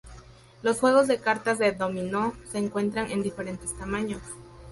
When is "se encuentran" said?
2.51-3.11